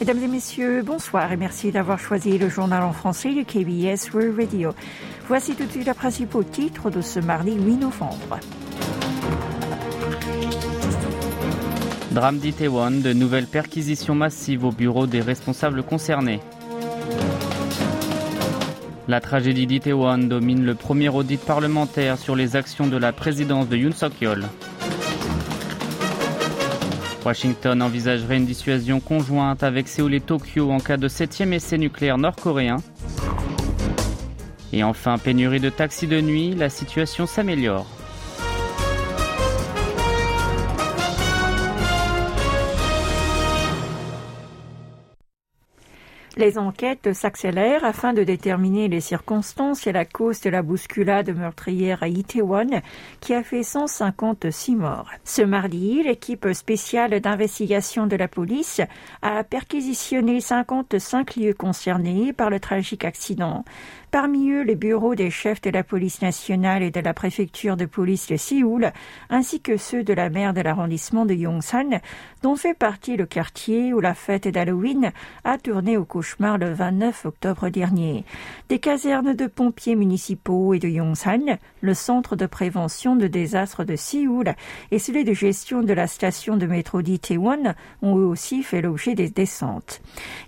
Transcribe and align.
Mesdames 0.00 0.22
et 0.24 0.28
messieurs, 0.28 0.82
bonsoir 0.82 1.30
et 1.30 1.36
merci 1.36 1.70
d'avoir 1.72 1.98
choisi 1.98 2.38
le 2.38 2.48
journal 2.48 2.82
en 2.82 2.94
français 2.94 3.34
de 3.34 3.42
KBS 3.42 4.14
World 4.14 4.34
Radio. 4.34 4.72
Voici 5.28 5.54
tout 5.54 5.66
de 5.66 5.70
suite 5.70 5.86
les 5.86 5.92
principaux 5.92 6.42
titres 6.42 6.88
de 6.88 7.02
ce 7.02 7.20
mardi 7.20 7.52
8 7.52 7.76
novembre. 7.76 8.40
Drame 12.12 12.38
d'Itaewon, 12.38 13.02
de 13.02 13.12
nouvelles 13.12 13.46
perquisitions 13.46 14.14
massives 14.14 14.64
au 14.64 14.72
bureau 14.72 15.06
des 15.06 15.20
responsables 15.20 15.82
concernés. 15.82 16.40
La 19.06 19.20
tragédie 19.20 19.66
d'Itaewon 19.66 20.16
domine 20.16 20.64
le 20.64 20.74
premier 20.76 21.10
audit 21.10 21.38
parlementaire 21.38 22.16
sur 22.16 22.36
les 22.36 22.56
actions 22.56 22.86
de 22.86 22.96
la 22.96 23.12
présidence 23.12 23.68
de 23.68 23.76
Yoon 23.76 23.92
Suk-yeol. 23.92 24.46
Washington 27.24 27.82
envisagerait 27.82 28.38
une 28.38 28.46
dissuasion 28.46 29.00
conjointe 29.00 29.62
avec 29.62 29.88
Séoul 29.88 30.14
et 30.14 30.20
Tokyo 30.20 30.70
en 30.70 30.78
cas 30.78 30.96
de 30.96 31.08
septième 31.08 31.52
essai 31.52 31.78
nucléaire 31.78 32.18
nord-coréen. 32.18 32.78
Et 34.72 34.84
enfin, 34.84 35.18
pénurie 35.18 35.60
de 35.60 35.70
taxis 35.70 36.06
de 36.06 36.20
nuit, 36.20 36.54
la 36.54 36.70
situation 36.70 37.26
s'améliore. 37.26 37.86
Les 46.40 46.56
enquêtes 46.56 47.12
s'accélèrent 47.12 47.84
afin 47.84 48.14
de 48.14 48.24
déterminer 48.24 48.88
les 48.88 49.02
circonstances 49.02 49.86
et 49.86 49.92
la 49.92 50.06
cause 50.06 50.40
de 50.40 50.48
la 50.48 50.62
bousculade 50.62 51.36
meurtrière 51.36 52.02
à 52.02 52.08
Itaewon 52.08 52.80
qui 53.20 53.34
a 53.34 53.42
fait 53.42 53.62
156 53.62 54.74
morts. 54.76 55.10
Ce 55.22 55.42
mardi, 55.42 56.02
l'équipe 56.02 56.50
spéciale 56.54 57.20
d'investigation 57.20 58.06
de 58.06 58.16
la 58.16 58.26
police 58.26 58.80
a 59.20 59.44
perquisitionné 59.44 60.40
55 60.40 61.36
lieux 61.36 61.52
concernés 61.52 62.32
par 62.32 62.48
le 62.48 62.58
tragique 62.58 63.04
accident. 63.04 63.62
Parmi 64.10 64.50
eux, 64.50 64.62
les 64.62 64.74
bureaux 64.74 65.14
des 65.14 65.30
chefs 65.30 65.60
de 65.60 65.70
la 65.70 65.84
police 65.84 66.20
nationale 66.20 66.82
et 66.82 66.90
de 66.90 66.98
la 66.98 67.14
préfecture 67.14 67.76
de 67.76 67.84
police 67.84 68.26
de 68.26 68.36
Séoul, 68.36 68.90
ainsi 69.28 69.60
que 69.60 69.76
ceux 69.76 70.02
de 70.02 70.12
la 70.12 70.30
maire 70.30 70.52
de 70.52 70.62
l'arrondissement 70.62 71.26
de 71.26 71.34
Yongsan, 71.34 72.00
dont 72.42 72.56
fait 72.56 72.74
partie 72.74 73.16
le 73.16 73.26
quartier 73.26 73.94
où 73.94 74.00
la 74.00 74.14
fête 74.14 74.48
d'Halloween 74.48 75.12
a 75.44 75.58
tourné 75.58 75.96
au 75.96 76.04
le 76.38 76.72
29 76.72 77.26
octobre 77.26 77.68
dernier. 77.68 78.24
Des 78.68 78.78
casernes 78.78 79.34
de 79.34 79.46
pompiers 79.46 79.96
municipaux 79.96 80.74
et 80.74 80.78
de 80.78 80.88
Yongsan, 80.88 81.58
le 81.80 81.94
centre 81.94 82.36
de 82.36 82.46
prévention 82.46 83.16
de 83.16 83.26
désastres 83.26 83.84
de 83.84 83.96
Séoul 83.96 84.54
et 84.90 84.98
celui 84.98 85.24
de 85.24 85.32
gestion 85.32 85.82
de 85.82 85.92
la 85.92 86.06
station 86.06 86.56
de 86.56 86.66
métro 86.66 87.02
d'Itaewon 87.02 87.74
ont 88.02 88.16
eux 88.16 88.26
aussi 88.26 88.62
fait 88.62 88.80
l'objet 88.80 89.14
des 89.14 89.28
descentes. 89.28 90.00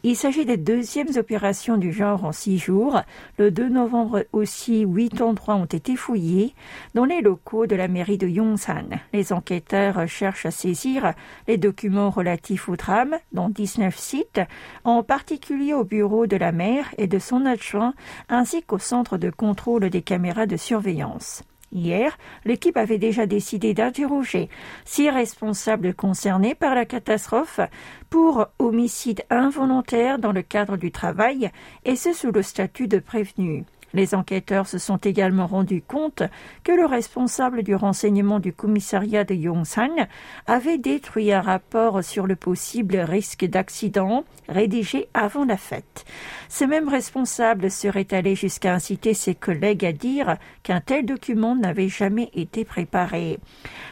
Il 0.03 0.17
s'agit 0.17 0.45
des 0.45 0.57
deuxièmes 0.57 1.17
opérations 1.17 1.77
du 1.77 1.93
genre 1.93 2.25
en 2.25 2.33
six 2.33 2.59
jours. 2.59 3.01
Le 3.39 3.51
2 3.51 3.69
novembre 3.69 4.25
aussi, 4.33 4.81
huit 4.81 5.21
endroits 5.21 5.57
ont 5.57 5.65
été 5.65 5.97
fouillés 5.97 6.55
dans 6.95 7.05
les 7.05 7.21
locaux 7.21 7.67
de 7.67 7.77
la 7.77 7.89
mairie 7.89 8.19
de 8.19 8.29
Yongsan. 8.29 9.01
Les 9.13 9.33
enquêteurs 9.33 10.07
cherchent 10.09 10.47
à 10.47 10.51
saisir 10.51 11.13
les 11.49 11.57
documents 11.57 12.11
relatifs 12.11 12.69
au 12.69 12.77
drame 12.77 13.17
dans 13.33 13.49
19 13.49 13.97
sites, 13.97 14.41
en 14.85 15.03
particulier 15.03 15.72
au 15.73 15.85
bureau 15.85 16.27
de 16.27 16.37
la 16.37 16.53
maire 16.53 16.95
et 16.99 17.07
de 17.07 17.19
son 17.19 17.47
adjoint, 17.47 17.95
ainsi 18.29 18.63
qu'au 18.63 18.79
centre 18.79 19.19
de 19.19 19.31
contrôle 19.31 19.91
des 19.91 20.03
caméras 20.03 20.47
de 20.47 20.57
surveillance. 20.57 21.43
Hier, 21.73 22.19
l'équipe 22.45 22.77
avait 22.77 22.99
déjà 22.99 23.25
décidé 23.27 23.73
d'interroger 23.73 24.51
six 24.85 25.09
responsables 25.09 25.95
concernés 25.95 26.55
par 26.55 26.75
la 26.75 26.85
catastrophe 26.85 27.61
pour 28.11 28.47
homicide 28.59 29.23
involontaire 29.31 30.19
dans 30.19 30.33
le 30.33 30.43
cadre 30.43 30.77
du 30.77 30.93
travail, 30.93 31.51
et 31.85 31.97
ce 31.97 32.13
sous 32.13 32.31
le 32.31 32.43
statut 32.43 32.89
de 32.89 32.99
prévenu. 32.99 33.65
Les 33.95 34.15
enquêteurs 34.15 34.67
se 34.67 34.79
sont 34.79 34.97
également 34.97 35.47
rendus 35.47 35.83
compte 35.83 36.23
que 36.65 36.73
le 36.73 36.87
responsable 36.87 37.63
du 37.63 37.75
renseignement 37.75 38.41
du 38.41 38.53
commissariat 38.53 39.25
de 39.25 39.35
Yongsan 39.35 40.09
avait 40.47 40.79
détruit 40.79 41.33
un 41.33 41.41
rapport 41.41 42.03
sur 42.03 42.27
le 42.27 42.37
possible 42.37 42.97
risque 42.97 43.45
d'accident 43.45 44.25
rédigé 44.49 45.09
avant 45.15 45.45
la 45.45 45.57
fête. 45.57 46.05
Ce 46.49 46.65
même 46.65 46.89
responsable 46.89 47.71
serait 47.71 48.07
allé 48.11 48.35
jusqu'à 48.35 48.75
inciter 48.75 49.15
ses 49.15 49.35
collègues 49.35 49.85
à 49.85 49.93
dire 49.93 50.37
qu'un 50.63 50.81
tel 50.81 51.07
document 51.07 51.55
n'avait 51.57 51.89
jamais 51.89 52.31
été 52.35 52.65
préparé. 52.65 53.39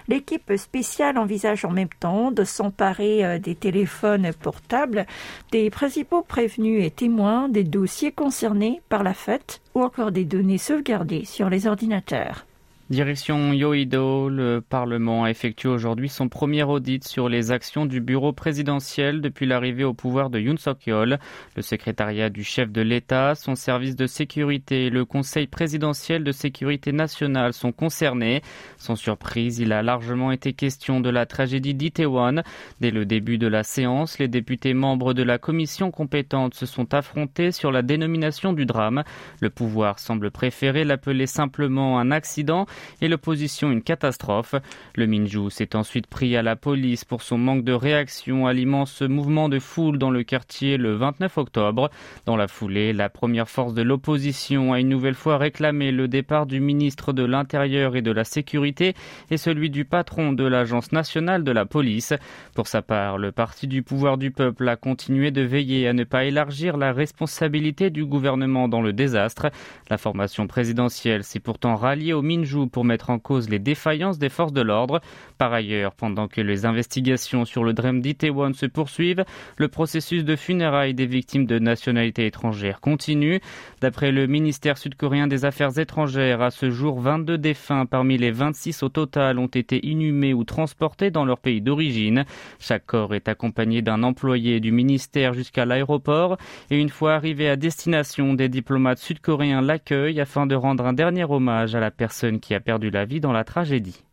L'équipe 0.09 0.53
spéciale 0.56 1.19
envisage 1.19 1.65
en 1.65 1.71
même 1.71 1.89
temps 2.00 2.31
de 2.31 2.44
s'emparer 2.44 3.25
euh, 3.25 3.39
des 3.39 3.55
téléphones 3.55 4.33
portables 4.41 5.06
des 5.53 5.71
principaux 5.71 6.22
prévenus 6.22 6.84
et 6.84 6.91
témoins 6.91 7.49
des 7.49 7.65
dossiers 7.65 8.12
concernés 8.12 8.83
par 8.89 9.03
la 9.03 9.15
fête 9.15 9.60
ou 9.75 9.83
encore 9.91 10.12
des 10.12 10.25
données 10.25 10.56
sauvegardées 10.56 11.25
sur 11.25 11.51
les 11.51 11.67
ordinateurs. 11.67 12.47
Direction 12.91 13.53
Yoido, 13.53 14.28
le 14.28 14.61
Parlement 14.61 15.23
a 15.23 15.31
effectué 15.31 15.69
aujourd'hui 15.69 16.09
son 16.09 16.28
premier 16.28 16.65
audit 16.65 17.06
sur 17.06 17.28
les 17.28 17.53
actions 17.53 17.87
du 17.87 18.01
bureau 18.01 18.33
présidentiel 18.33 19.21
depuis 19.21 19.47
l'arrivée 19.47 19.84
au 19.84 19.95
pouvoir 19.95 20.28
de 20.28 20.41
Yoon 20.41 20.56
Suk-yeol. 20.56 21.21
Le 21.55 21.62
secrétariat 21.62 22.31
du 22.31 22.43
chef 22.43 22.73
de 22.73 22.81
l'État, 22.81 23.37
son 23.37 23.55
service 23.55 23.95
de 23.95 24.09
sécurité 24.09 24.87
et 24.87 24.91
le 24.91 25.05
Conseil 25.05 25.47
présidentiel 25.47 26.25
de 26.25 26.33
sécurité 26.33 26.91
nationale 26.91 27.53
sont 27.53 27.71
concernés. 27.71 28.43
Sans 28.77 28.97
surprise, 28.97 29.61
il 29.61 29.72
a 29.72 29.84
largement 29.84 30.33
été 30.33 30.53
question 30.53 30.99
de 30.99 31.11
la 31.11 31.27
tragédie 31.27 31.75
d'Itaewon. 31.75 32.43
Dès 32.81 32.91
le 32.91 33.07
début 33.07 33.39
de 33.39 33.47
la 33.47 33.62
séance, 33.62 34.19
les 34.19 34.27
députés 34.27 34.75
membres 34.75 35.15
de 35.15 35.22
la 35.22 35.39
commission 35.39 35.93
compétente 35.93 36.55
se 36.55 36.67
sont 36.67 36.93
affrontés 36.93 37.53
sur 37.53 37.71
la 37.71 37.83
dénomination 37.83 38.53
du 38.53 38.67
drame. 38.67 39.05
Le 39.41 39.49
pouvoir 39.49 40.01
semble 40.01 40.33
préférer 40.33 40.83
l'appeler 40.83 41.28
simplement 41.28 42.01
un 42.01 42.11
accident 42.11 42.67
et 43.01 43.09
l'opposition 43.09 43.71
une 43.71 43.83
catastrophe. 43.83 44.55
Le 44.95 45.07
Minju 45.07 45.51
s'est 45.51 45.77
ensuite 45.77 46.07
pris 46.07 46.37
à 46.37 46.43
la 46.43 46.57
police 46.57 47.05
pour 47.05 47.23
son 47.23 47.39
manque 47.39 47.65
de 47.65 47.73
réaction 47.73 48.47
à 48.47 48.53
l'immense 48.53 49.03
mouvement 49.03 49.49
de 49.49 49.59
foule 49.59 49.99
dans 49.99 50.11
le 50.11 50.23
quartier 50.23 50.77
le 50.77 50.95
29 50.95 51.39
octobre. 51.39 51.91
Dans 52.27 52.37
la 52.37 52.49
foulée, 52.49 52.93
la 52.93 53.09
première 53.09 53.49
force 53.49 53.75
de 53.75 53.83
l'opposition 53.83 54.73
a 54.73 54.81
une 54.81 54.89
nouvelle 54.89 55.15
fois 55.15 55.39
réclamé 55.39 55.93
le 55.93 56.09
départ 56.09 56.47
du 56.47 56.61
ministre 56.61 57.13
de 57.13 57.25
l'Intérieur 57.25 57.97
et 57.97 58.03
de 58.03 58.11
la 58.11 58.25
Sécurité 58.25 58.95
et 59.31 59.37
celui 59.37 59.71
du 59.71 59.85
patron 59.85 60.33
de 60.33 60.45
l'Agence 60.45 60.93
nationale 60.93 61.45
de 61.45 61.53
la 61.53 61.67
police. 61.67 62.15
Pour 62.55 62.67
sa 62.67 62.83
part, 62.83 63.19
le 63.19 63.33
parti 63.33 63.67
du 63.67 63.83
pouvoir 63.83 64.19
du 64.19 64.31
peuple 64.31 64.69
a 64.69 64.77
continué 64.77 65.31
de 65.31 65.43
veiller 65.43 65.89
à 65.89 65.93
ne 65.93 66.05
pas 66.05 66.25
élargir 66.25 66.77
la 66.77 66.93
responsabilité 66.93 67.91
du 67.91 68.05
gouvernement 68.05 68.69
dans 68.69 68.83
le 68.83 68.93
désastre. 68.93 69.51
La 69.89 69.99
formation 69.99 70.47
présidentielle 70.47 71.25
s'est 71.25 71.41
pourtant 71.41 71.77
ralliée 71.77 72.13
au 72.13 72.23
Minju 72.23 72.69
pour 72.71 72.85
mettre 72.85 73.11
en 73.11 73.19
cause 73.19 73.49
les 73.49 73.59
défaillances 73.59 74.19
des 74.19 74.29
forces 74.29 74.53
de 74.53 74.63
l'ordre. 74.63 75.01
Par 75.39 75.53
ailleurs, 75.53 75.95
pendant 75.95 76.29
que 76.29 76.41
les 76.41 76.65
investigations 76.65 77.45
sur 77.45 77.65
le 77.65 77.73
drame 77.73 78.01
d'Itaewon 78.01 78.53
se 78.55 78.67
poursuivent, 78.67 79.25
le 79.57 79.69
processus 79.69 80.25
de 80.25 80.37
funérailles 80.37 80.95
des 80.95 81.07
victimes 81.07 81.47
de 81.47 81.59
nationalité 81.59 82.27
étrangère 82.27 82.81
continue. 82.81 83.41
D'après 83.81 84.13
le 84.13 84.27
ministère 84.27 84.79
sud-coréen 84.79 85.27
des 85.27 85.45
Affaires 85.45 85.79
étrangères, 85.79 86.43
à 86.43 86.51
ce 86.51 86.71
jour, 86.71 87.01
22 87.01 87.39
défunts 87.39 87.87
parmi 87.87 88.19
les 88.19 88.31
26 88.31 88.83
au 88.83 88.89
total 88.89 89.39
ont 89.39 89.47
été 89.47 89.87
inhumés 89.87 90.35
ou 90.35 90.45
transportés 90.45 91.11
dans 91.11 91.25
leur 91.25 91.39
pays 91.39 91.61
d'origine. 91.61 92.25
Chaque 92.59 92.87
corps 92.87 93.15
est 93.15 93.29
accompagné 93.29 93.83
d'un 93.83 94.03
employé 94.03 94.61
du 94.61 94.73
ministère 94.73 95.35
jusqu'à 95.35 95.65
l'aéroport 95.65 96.37
et 96.71 96.79
une 96.79 96.89
fois 96.89 97.15
arrivé 97.15 97.49
à 97.49 97.57
destination, 97.57 98.35
des 98.35 98.49
diplomates 98.49 98.99
sud-coréens 98.99 99.63
l'accueillent 99.63 100.21
afin 100.21 100.47
de 100.47 100.55
rendre 100.55 100.87
un 100.87 100.93
dernier 100.93 101.25
hommage 101.25 101.75
à 101.75 101.81
la 101.81 101.91
personne 101.91 102.41
qui 102.41 102.55
a 102.55 102.59
perdu 102.60 102.91
la 102.91 103.04
vie 103.04 103.21
dans 103.21 103.32
la 103.32 103.44
tragédie. 103.44 104.04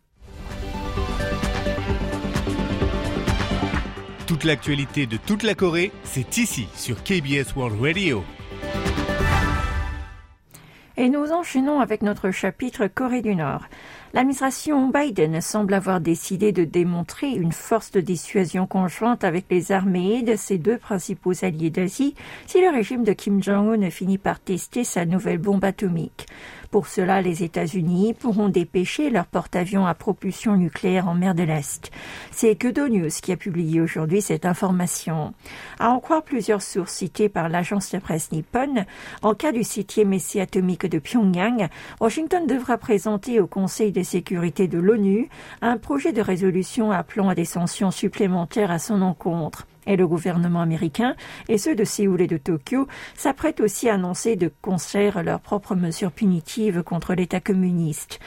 Toute 4.27 4.44
l'actualité 4.44 5.05
de 5.05 5.15
toute 5.15 5.44
la 5.44 5.55
Corée, 5.55 5.91
c'est 6.03 6.38
ici 6.38 6.67
sur 6.75 7.01
KBS 7.03 7.55
World 7.55 7.81
Radio. 7.81 8.23
Et 10.99 11.09
nous 11.09 11.31
enchaînons 11.31 11.79
avec 11.79 12.01
notre 12.01 12.31
chapitre 12.31 12.88
Corée 12.88 13.21
du 13.21 13.35
Nord. 13.35 13.65
L'administration 14.13 14.89
Biden 14.89 15.39
semble 15.41 15.75
avoir 15.75 16.01
décidé 16.01 16.51
de 16.51 16.63
démontrer 16.63 17.29
une 17.29 17.51
force 17.51 17.91
de 17.91 18.01
dissuasion 18.01 18.65
conjointe 18.65 19.23
avec 19.23 19.45
les 19.51 19.71
armées 19.71 20.23
de 20.23 20.35
ses 20.35 20.57
deux 20.57 20.77
principaux 20.77 21.33
alliés 21.43 21.69
d'Asie 21.69 22.15
si 22.47 22.59
le 22.59 22.69
régime 22.69 23.03
de 23.03 23.13
Kim 23.13 23.43
Jong-un 23.43 23.89
finit 23.91 24.17
par 24.17 24.39
tester 24.39 24.83
sa 24.83 25.05
nouvelle 25.05 25.38
bombe 25.38 25.63
atomique. 25.63 26.25
Pour 26.71 26.87
cela, 26.87 27.21
les 27.21 27.43
États-Unis 27.43 28.13
pourront 28.13 28.49
dépêcher 28.49 29.09
leur 29.09 29.25
porte-avions 29.25 29.85
à 29.85 29.93
propulsion 29.93 30.57
nucléaire 30.57 31.07
en 31.07 31.13
mer 31.13 31.33
de 31.33 31.43
l'Est. 31.43 31.91
C'est 32.31 32.55
Kedo 32.55 32.87
News 32.89 33.09
qui 33.21 33.31
a 33.31 33.37
publié 33.37 33.79
aujourd'hui 33.79 34.21
cette 34.21 34.45
information. 34.45 35.33
À 35.79 35.89
en 35.91 35.99
croire 35.99 36.23
plusieurs 36.23 36.61
sources 36.61 36.93
citées 36.93 37.29
par 37.29 37.49
l'agence 37.49 37.91
de 37.91 37.99
presse 37.99 38.31
Nippon, 38.31 38.85
en 39.21 39.33
cas 39.33 39.51
du 39.51 39.63
septième 39.63 40.13
essai 40.13 40.41
atomique 40.41 40.85
de 40.85 40.99
Pyongyang, 40.99 41.69
Washington 42.01 42.45
devra 42.45 42.77
présenter 42.77 43.39
au 43.39 43.47
Conseil 43.47 43.91
de 43.91 44.03
sécurité 44.03 44.67
de 44.67 44.77
l'ONU 44.77 45.29
un 45.61 45.77
projet 45.77 46.11
de 46.11 46.21
résolution 46.21 46.91
appelant 46.91 47.29
à 47.29 47.35
des 47.35 47.45
sanctions 47.45 47.91
supplémentaires 47.91 48.71
à 48.71 48.79
son 48.79 49.01
encontre. 49.01 49.67
Et 49.88 49.95
le 49.95 50.07
gouvernement 50.07 50.62
américain 50.62 51.16
et 51.50 51.57
ceux 51.57 51.74
de 51.74 51.84
Séoul 51.84 52.22
et 52.22 52.28
de 52.28 52.38
Tokyo 52.38 52.88
s'apprêtent 53.16 53.62
aussi 53.62 53.89
à 53.89 53.95
annoncer 53.95 54.36
de 54.36 54.51
concert 54.62 55.24
leurs 55.24 55.39
propres 55.39 55.75
mesures 55.75 56.12
punitives 56.12 56.84
contre 56.84 57.16
l'État 57.16 57.39
communiste. 57.39 58.19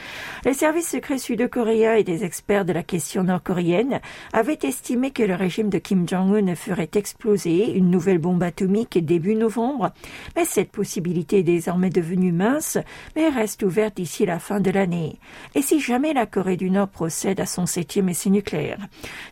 Les 0.43 0.53
services 0.53 0.89
secrets 0.89 1.19
sud-coréens 1.19 1.93
et 1.93 2.03
des 2.03 2.25
experts 2.25 2.65
de 2.65 2.73
la 2.73 2.83
question 2.83 3.23
nord-coréenne 3.23 4.01
avaient 4.33 4.59
estimé 4.63 5.11
que 5.11 5.23
le 5.23 5.35
régime 5.35 5.69
de 5.69 5.77
Kim 5.77 6.07
Jong-un 6.09 6.55
ferait 6.55 6.89
exploser 6.95 7.71
une 7.71 7.91
nouvelle 7.91 8.17
bombe 8.17 8.41
atomique 8.41 8.97
début 9.05 9.35
novembre, 9.35 9.91
mais 10.35 10.45
cette 10.45 10.71
possibilité 10.71 11.39
est 11.39 11.43
désormais 11.43 11.91
devenue 11.91 12.31
mince, 12.31 12.79
mais 13.15 13.29
reste 13.29 13.61
ouverte 13.61 13.97
d'ici 13.97 14.25
la 14.25 14.39
fin 14.39 14.59
de 14.59 14.71
l'année. 14.71 15.19
Et 15.53 15.61
si 15.61 15.79
jamais 15.79 16.13
la 16.13 16.25
Corée 16.25 16.57
du 16.57 16.71
Nord 16.71 16.87
procède 16.87 17.39
à 17.39 17.45
son 17.45 17.67
septième 17.67 18.09
essai 18.09 18.31
nucléaire? 18.31 18.79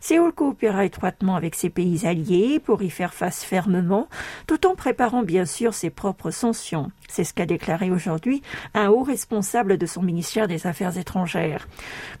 Séoul 0.00 0.32
coopérera 0.32 0.84
étroitement 0.84 1.34
avec 1.34 1.56
ses 1.56 1.70
pays 1.70 2.06
alliés 2.06 2.19
pour 2.64 2.82
y 2.82 2.90
faire 2.90 3.14
face 3.14 3.44
fermement, 3.44 4.08
tout 4.46 4.66
en 4.66 4.74
préparant 4.74 5.22
bien 5.22 5.44
sûr 5.44 5.74
ses 5.74 5.90
propres 5.90 6.30
sanctions. 6.30 6.90
C'est 7.08 7.24
ce 7.24 7.34
qu'a 7.34 7.46
déclaré 7.46 7.90
aujourd'hui 7.90 8.42
un 8.74 8.88
haut 8.88 9.02
responsable 9.02 9.78
de 9.78 9.86
son 9.86 10.02
ministère 10.02 10.48
des 10.48 10.66
Affaires 10.66 10.96
étrangères. 10.96 11.68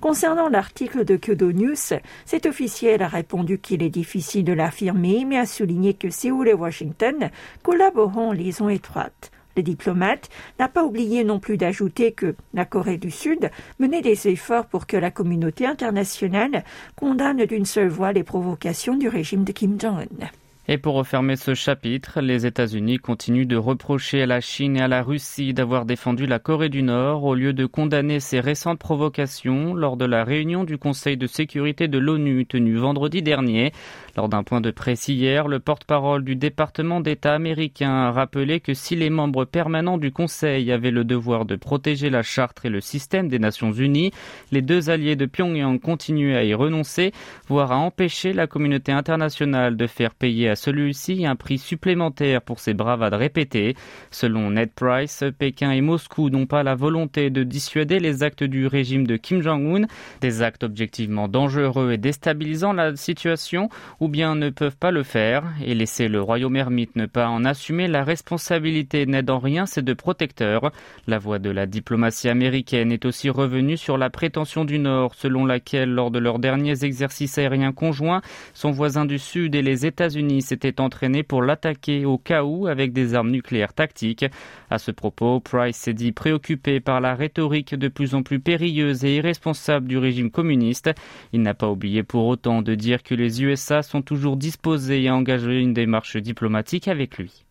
Concernant 0.00 0.48
l'article 0.48 1.04
de 1.04 1.16
Kyodo 1.16 1.52
News, 1.52 1.98
cet 2.24 2.46
officiel 2.46 3.02
a 3.02 3.08
répondu 3.08 3.58
qu'il 3.58 3.82
est 3.82 3.90
difficile 3.90 4.44
de 4.44 4.52
l'affirmer, 4.52 5.24
mais 5.24 5.38
a 5.38 5.46
souligné 5.46 5.94
que 5.94 6.10
Séoul 6.10 6.48
et 6.48 6.54
Washington 6.54 7.30
collaboreront 7.62 8.30
en 8.30 8.32
liaison 8.32 8.68
étroite. 8.68 9.30
Le 9.60 9.64
diplomate 9.64 10.30
n'a 10.58 10.68
pas 10.68 10.84
oublié 10.84 11.22
non 11.22 11.38
plus 11.38 11.58
d'ajouter 11.58 12.12
que 12.12 12.34
la 12.54 12.64
Corée 12.64 12.96
du 12.96 13.10
Sud 13.10 13.50
menait 13.78 14.00
des 14.00 14.26
efforts 14.26 14.64
pour 14.64 14.86
que 14.86 14.96
la 14.96 15.10
communauté 15.10 15.66
internationale 15.66 16.64
condamne 16.96 17.44
d'une 17.44 17.66
seule 17.66 17.90
voix 17.90 18.14
les 18.14 18.24
provocations 18.24 18.96
du 18.96 19.06
régime 19.06 19.44
de 19.44 19.52
Kim 19.52 19.78
Jong-un. 19.78 20.30
Et 20.72 20.78
pour 20.78 20.94
refermer 20.94 21.34
ce 21.34 21.52
chapitre, 21.52 22.20
les 22.20 22.46
États-Unis 22.46 22.98
continuent 22.98 23.48
de 23.48 23.56
reprocher 23.56 24.22
à 24.22 24.26
la 24.26 24.40
Chine 24.40 24.76
et 24.76 24.82
à 24.82 24.86
la 24.86 25.02
Russie 25.02 25.52
d'avoir 25.52 25.84
défendu 25.84 26.26
la 26.26 26.38
Corée 26.38 26.68
du 26.68 26.84
Nord 26.84 27.24
au 27.24 27.34
lieu 27.34 27.52
de 27.52 27.66
condamner 27.66 28.20
ces 28.20 28.38
récentes 28.38 28.78
provocations 28.78 29.74
lors 29.74 29.96
de 29.96 30.04
la 30.04 30.22
réunion 30.22 30.62
du 30.62 30.78
Conseil 30.78 31.16
de 31.16 31.26
sécurité 31.26 31.88
de 31.88 31.98
l'ONU 31.98 32.46
tenue 32.46 32.76
vendredi 32.76 33.20
dernier. 33.20 33.72
Lors 34.16 34.28
d'un 34.28 34.44
point 34.44 34.60
de 34.60 34.70
presse 34.70 35.08
hier, 35.08 35.48
le 35.48 35.58
porte-parole 35.58 36.22
du 36.22 36.36
département 36.36 37.00
d'État 37.00 37.34
américain 37.34 37.90
a 37.90 38.12
rappelé 38.12 38.60
que 38.60 38.72
si 38.72 38.94
les 38.94 39.10
membres 39.10 39.46
permanents 39.46 39.98
du 39.98 40.12
Conseil 40.12 40.70
avaient 40.70 40.92
le 40.92 41.02
devoir 41.02 41.46
de 41.46 41.56
protéger 41.56 42.10
la 42.10 42.22
charte 42.22 42.64
et 42.64 42.68
le 42.68 42.80
système 42.80 43.26
des 43.26 43.40
Nations 43.40 43.72
Unies, 43.72 44.12
les 44.52 44.62
deux 44.62 44.88
alliés 44.88 45.16
de 45.16 45.26
Pyongyang 45.26 45.80
continuaient 45.80 46.36
à 46.36 46.44
y 46.44 46.54
renoncer, 46.54 47.10
voire 47.48 47.72
à 47.72 47.78
empêcher 47.78 48.32
la 48.32 48.46
communauté 48.46 48.92
internationale 48.92 49.76
de 49.76 49.88
faire 49.88 50.14
payer 50.14 50.48
à 50.48 50.59
celui-ci 50.60 51.26
un 51.26 51.36
prix 51.36 51.58
supplémentaire 51.58 52.42
pour 52.42 52.60
ses 52.60 52.74
bravades 52.74 53.14
répétées. 53.14 53.74
Selon 54.10 54.50
Ned 54.50 54.70
Price, 54.72 55.24
Pékin 55.38 55.72
et 55.72 55.80
Moscou 55.80 56.30
n'ont 56.30 56.46
pas 56.46 56.62
la 56.62 56.74
volonté 56.74 57.30
de 57.30 57.42
dissuader 57.42 57.98
les 57.98 58.22
actes 58.22 58.44
du 58.44 58.66
régime 58.66 59.06
de 59.06 59.16
Kim 59.16 59.42
Jong-un, 59.42 59.86
des 60.20 60.42
actes 60.42 60.64
objectivement 60.64 61.28
dangereux 61.28 61.92
et 61.92 61.98
déstabilisant 61.98 62.72
la 62.72 62.94
situation, 62.96 63.68
ou 64.00 64.08
bien 64.08 64.34
ne 64.34 64.50
peuvent 64.50 64.76
pas 64.76 64.90
le 64.90 65.02
faire 65.02 65.44
et 65.64 65.74
laisser 65.74 66.08
le 66.08 66.20
royaume 66.20 66.56
ermite 66.56 66.96
ne 66.96 67.06
pas 67.06 67.28
en 67.28 67.44
assumer 67.44 67.88
la 67.88 68.04
responsabilité 68.04 69.06
n'aide 69.06 69.30
en 69.30 69.38
rien 69.38 69.66
ces 69.66 69.82
deux 69.82 69.94
protecteurs. 69.94 70.72
La 71.06 71.18
voix 71.18 71.38
de 71.38 71.50
la 71.50 71.66
diplomatie 71.66 72.28
américaine 72.28 72.92
est 72.92 73.04
aussi 73.04 73.30
revenue 73.30 73.76
sur 73.76 73.96
la 73.96 74.10
prétention 74.10 74.64
du 74.64 74.78
Nord 74.78 75.14
selon 75.14 75.46
laquelle 75.46 75.90
lors 75.90 76.10
de 76.10 76.18
leurs 76.18 76.38
derniers 76.38 76.84
exercices 76.84 77.38
aériens 77.38 77.72
conjoints, 77.72 78.22
son 78.54 78.70
voisin 78.70 79.06
du 79.06 79.18
Sud 79.18 79.54
et 79.54 79.62
les 79.62 79.86
États-Unis 79.86 80.39
s'était 80.42 80.80
entraîné 80.80 81.22
pour 81.22 81.42
l'attaquer 81.42 82.04
au 82.04 82.18
cas 82.18 82.44
où 82.44 82.66
avec 82.66 82.92
des 82.92 83.14
armes 83.14 83.30
nucléaires 83.30 83.72
tactiques. 83.72 84.26
À 84.70 84.78
ce 84.78 84.90
propos, 84.90 85.40
Price 85.40 85.76
s'est 85.76 85.94
dit 85.94 86.12
préoccupé 86.12 86.80
par 86.80 87.00
la 87.00 87.14
rhétorique 87.14 87.74
de 87.74 87.88
plus 87.88 88.14
en 88.14 88.22
plus 88.22 88.40
périlleuse 88.40 89.04
et 89.04 89.16
irresponsable 89.16 89.88
du 89.88 89.98
régime 89.98 90.30
communiste. 90.30 90.90
Il 91.32 91.42
n'a 91.42 91.54
pas 91.54 91.68
oublié 91.68 92.02
pour 92.02 92.26
autant 92.26 92.62
de 92.62 92.74
dire 92.74 93.02
que 93.02 93.14
les 93.14 93.42
USA 93.42 93.82
sont 93.82 94.02
toujours 94.02 94.36
disposés 94.36 95.08
à 95.08 95.14
engager 95.14 95.60
une 95.60 95.74
démarche 95.74 96.16
diplomatique 96.16 96.88
avec 96.88 97.18
lui. 97.18 97.44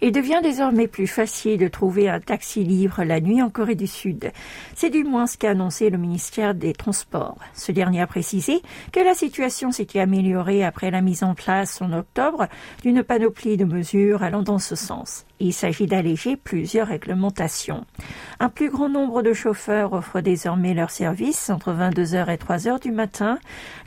Il 0.00 0.12
devient 0.12 0.40
désormais 0.42 0.86
plus 0.86 1.08
facile 1.08 1.58
de 1.58 1.66
trouver 1.66 2.08
un 2.08 2.20
taxi 2.20 2.62
libre 2.62 3.02
la 3.02 3.20
nuit 3.20 3.42
en 3.42 3.50
Corée 3.50 3.74
du 3.74 3.86
Sud. 3.88 4.30
C'est 4.74 4.90
du 4.90 5.02
moins 5.02 5.26
ce 5.26 5.36
qu'a 5.36 5.50
annoncé 5.50 5.90
le 5.90 5.98
ministère 5.98 6.54
des 6.54 6.72
Transports. 6.72 7.38
Ce 7.54 7.72
dernier 7.72 8.02
a 8.02 8.06
précisé 8.06 8.62
que 8.92 9.00
la 9.00 9.14
situation 9.14 9.72
s'était 9.72 10.00
améliorée 10.00 10.64
après 10.64 10.90
la 10.90 11.00
mise 11.00 11.24
en 11.24 11.34
place 11.34 11.82
en 11.82 11.92
octobre 11.92 12.46
d'une 12.82 13.02
panoplie 13.02 13.56
de 13.56 13.64
mesures 13.64 14.22
allant 14.22 14.42
dans 14.42 14.58
ce 14.58 14.76
sens. 14.76 15.24
Il 15.40 15.52
s'agit 15.52 15.86
d'alléger 15.86 16.36
plusieurs 16.36 16.88
réglementations. 16.88 17.84
Un 18.40 18.48
plus 18.48 18.70
grand 18.70 18.88
nombre 18.88 19.22
de 19.22 19.32
chauffeurs 19.32 19.92
offrent 19.92 20.20
désormais 20.20 20.74
leur 20.74 20.90
service 20.90 21.48
entre 21.48 21.72
22h 21.72 22.28
et 22.28 22.36
3h 22.36 22.80
du 22.80 22.90
matin. 22.90 23.38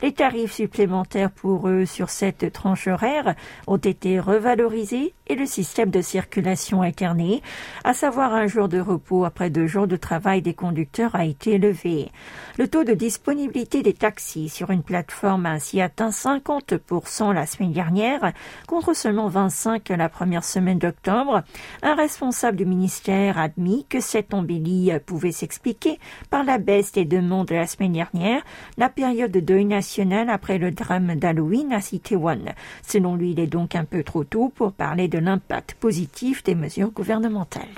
Les 0.02 0.12
tarifs 0.12 0.52
supplémentaires 0.52 1.30
pour 1.30 1.68
eux 1.68 1.84
sur 1.84 2.08
cette 2.08 2.52
tranche 2.52 2.86
horaire 2.86 3.34
ont 3.66 3.76
été 3.76 4.18
revalorisés 4.18 5.14
et 5.26 5.34
le 5.34 5.46
système 5.46 5.90
de 5.90 6.02
circulation 6.02 6.82
alterné, 6.82 7.42
à 7.84 7.94
savoir 7.94 8.34
un 8.34 8.46
jour 8.46 8.68
de 8.68 8.80
repos 8.80 9.24
après 9.24 9.50
deux 9.50 9.66
jours 9.66 9.86
de 9.86 9.96
travail 9.96 10.42
des 10.42 10.54
conducteurs, 10.54 11.14
a 11.14 11.24
été 11.24 11.52
élevé. 11.52 12.10
Le 12.58 12.68
taux 12.68 12.84
de 12.84 12.92
disponibilité 12.92 13.82
des 13.82 13.94
taxis 13.94 14.48
sur 14.48 14.70
une 14.70 14.82
plateforme 14.82 15.46
a 15.46 15.50
ainsi 15.50 15.80
atteint 15.80 16.10
50% 16.10 17.32
la 17.32 17.46
semaine 17.46 17.72
dernière, 17.72 18.32
contre 18.66 18.94
seulement 18.94 19.28
25 19.28 19.88
la 19.90 20.08
première 20.08 20.44
semaine 20.44 20.78
d'octobre 20.78 21.41
un 21.82 21.94
responsable 21.94 22.56
du 22.56 22.66
ministère 22.66 23.38
a 23.38 23.42
admis 23.42 23.84
que 23.88 24.00
cette 24.00 24.34
embellie 24.34 24.92
pouvait 25.04 25.32
s'expliquer 25.32 25.98
par 26.30 26.44
la 26.44 26.58
baisse 26.58 26.92
des 26.92 27.04
demandes 27.04 27.48
de 27.48 27.54
la 27.54 27.66
semaine 27.66 27.92
dernière, 27.92 28.42
la 28.78 28.88
période 28.88 29.30
de 29.30 29.40
deuil 29.40 29.64
national 29.64 30.30
après 30.30 30.58
le 30.58 30.70
drame 30.70 31.16
d'Halloween 31.16 31.72
à 31.72 31.80
One. 32.14 32.52
Selon 32.86 33.16
lui, 33.16 33.32
il 33.32 33.40
est 33.40 33.46
donc 33.46 33.74
un 33.74 33.84
peu 33.84 34.02
trop 34.02 34.24
tôt 34.24 34.52
pour 34.54 34.72
parler 34.72 35.08
de 35.08 35.18
l'impact 35.18 35.74
positif 35.74 36.42
des 36.44 36.54
mesures 36.54 36.90
gouvernementales. 36.90 37.68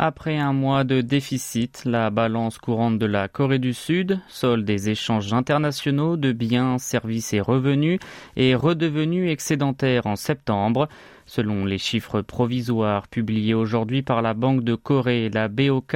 Après 0.00 0.36
un 0.36 0.52
mois 0.52 0.84
de 0.84 1.00
déficit, 1.00 1.82
la 1.84 2.10
balance 2.10 2.58
courante 2.58 3.00
de 3.00 3.06
la 3.06 3.26
Corée 3.26 3.58
du 3.58 3.74
Sud, 3.74 4.20
sol 4.28 4.64
des 4.64 4.90
échanges 4.90 5.32
internationaux 5.32 6.16
de 6.16 6.30
biens, 6.30 6.78
services 6.78 7.32
et 7.32 7.40
revenus, 7.40 7.98
est 8.36 8.54
redevenue 8.54 9.28
excédentaire 9.28 10.06
en 10.06 10.14
septembre. 10.14 10.88
Selon 11.28 11.66
les 11.66 11.76
chiffres 11.76 12.22
provisoires 12.22 13.06
publiés 13.06 13.52
aujourd'hui 13.52 14.00
par 14.00 14.22
la 14.22 14.32
Banque 14.32 14.64
de 14.64 14.74
Corée 14.74 15.28
la 15.28 15.48
BOK, 15.48 15.94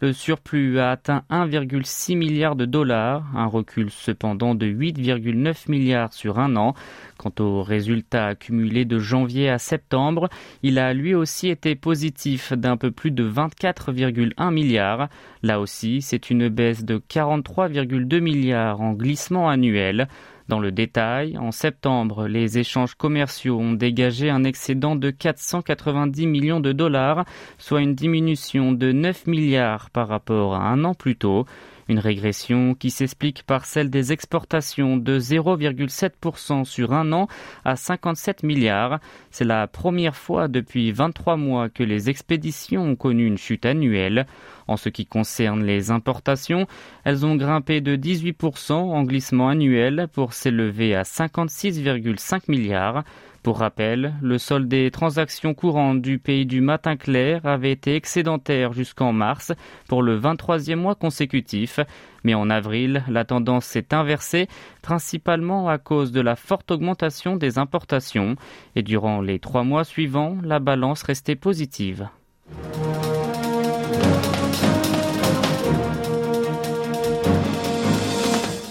le 0.00 0.14
surplus 0.14 0.80
a 0.80 0.92
atteint 0.92 1.22
1,6 1.30 2.16
milliard 2.16 2.56
de 2.56 2.64
dollars, 2.64 3.26
un 3.36 3.44
recul 3.44 3.90
cependant 3.90 4.54
de 4.54 4.64
8,9 4.64 5.70
milliards 5.70 6.14
sur 6.14 6.38
un 6.38 6.56
an. 6.56 6.72
Quant 7.18 7.34
au 7.40 7.62
résultat 7.62 8.28
accumulé 8.28 8.86
de 8.86 8.98
janvier 8.98 9.50
à 9.50 9.58
septembre, 9.58 10.30
il 10.62 10.78
a 10.78 10.94
lui 10.94 11.14
aussi 11.14 11.50
été 11.50 11.74
positif 11.74 12.54
d'un 12.54 12.78
peu 12.78 12.90
plus 12.90 13.10
de 13.10 13.30
24,1 13.30 14.50
milliards. 14.50 15.10
Là 15.42 15.60
aussi, 15.60 16.00
c'est 16.00 16.30
une 16.30 16.48
baisse 16.48 16.86
de 16.86 16.96
43,2 16.96 18.20
milliards 18.20 18.80
en 18.80 18.94
glissement 18.94 19.50
annuel. 19.50 20.08
Dans 20.50 20.58
le 20.58 20.72
détail, 20.72 21.38
en 21.38 21.52
septembre, 21.52 22.26
les 22.26 22.58
échanges 22.58 22.96
commerciaux 22.96 23.60
ont 23.60 23.72
dégagé 23.72 24.30
un 24.30 24.42
excédent 24.42 24.96
de 24.96 25.10
490 25.10 26.26
millions 26.26 26.58
de 26.58 26.72
dollars, 26.72 27.24
soit 27.56 27.82
une 27.82 27.94
diminution 27.94 28.72
de 28.72 28.90
9 28.90 29.28
milliards 29.28 29.90
par 29.90 30.08
rapport 30.08 30.56
à 30.56 30.62
un 30.62 30.82
an 30.82 30.94
plus 30.94 31.14
tôt. 31.14 31.46
Une 31.90 31.98
régression 31.98 32.74
qui 32.76 32.88
s'explique 32.88 33.42
par 33.42 33.64
celle 33.64 33.90
des 33.90 34.12
exportations 34.12 34.96
de 34.96 35.18
0,7% 35.18 36.64
sur 36.64 36.92
un 36.92 37.10
an 37.12 37.26
à 37.64 37.74
57 37.74 38.44
milliards. 38.44 39.00
C'est 39.32 39.44
la 39.44 39.66
première 39.66 40.14
fois 40.14 40.46
depuis 40.46 40.92
23 40.92 41.36
mois 41.36 41.68
que 41.68 41.82
les 41.82 42.08
expéditions 42.08 42.84
ont 42.84 42.94
connu 42.94 43.26
une 43.26 43.38
chute 43.38 43.66
annuelle. 43.66 44.26
En 44.68 44.76
ce 44.76 44.88
qui 44.88 45.04
concerne 45.04 45.64
les 45.64 45.90
importations, 45.90 46.68
elles 47.02 47.26
ont 47.26 47.34
grimpé 47.34 47.80
de 47.80 47.96
18% 47.96 48.72
en 48.72 49.02
glissement 49.02 49.48
annuel 49.48 50.06
pour 50.12 50.32
s'élever 50.32 50.94
à 50.94 51.02
56,5 51.02 52.42
milliards. 52.46 53.02
Pour 53.42 53.60
rappel, 53.60 54.14
le 54.20 54.36
solde 54.36 54.68
des 54.68 54.90
transactions 54.90 55.54
courantes 55.54 56.02
du 56.02 56.18
pays 56.18 56.44
du 56.44 56.60
matin 56.60 56.96
clair 56.96 57.46
avait 57.46 57.72
été 57.72 57.94
excédentaire 57.96 58.74
jusqu'en 58.74 59.14
mars 59.14 59.52
pour 59.88 60.02
le 60.02 60.20
23e 60.20 60.76
mois 60.76 60.94
consécutif, 60.94 61.80
mais 62.22 62.34
en 62.34 62.50
avril, 62.50 63.02
la 63.08 63.24
tendance 63.24 63.64
s'est 63.64 63.94
inversée, 63.94 64.46
principalement 64.82 65.70
à 65.70 65.78
cause 65.78 66.12
de 66.12 66.20
la 66.20 66.36
forte 66.36 66.70
augmentation 66.70 67.36
des 67.36 67.56
importations, 67.56 68.36
et 68.76 68.82
durant 68.82 69.22
les 69.22 69.38
trois 69.38 69.64
mois 69.64 69.84
suivants, 69.84 70.36
la 70.44 70.58
balance 70.58 71.02
restait 71.02 71.34
positive. 71.34 72.08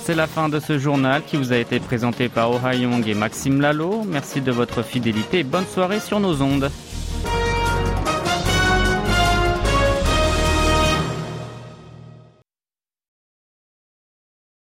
C'est 0.10 0.16
la 0.16 0.25
fin 0.25 0.50
de 0.50 0.60
ce 0.60 0.80
journal 0.80 1.22
qui 1.24 1.38
vous 1.38 1.54
a 1.54 1.58
été 1.58 1.80
présenté 1.80 2.30
par 2.30 2.50
Oh 2.50 2.60
Ha-young 2.66 3.08
et 3.08 3.13
Maxime 3.13 3.62
Lalo. 3.62 4.01
Merci 4.08 4.42
de 4.42 4.51
votre 4.51 4.82
fidélité 4.82 5.38
et 5.38 5.44
bonne 5.44 5.68
soirée 5.68 6.00
sur 6.00 6.20
nos 6.20 6.42
ondes. 6.42 6.72